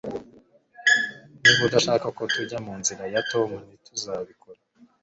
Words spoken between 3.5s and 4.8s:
ntituzabikora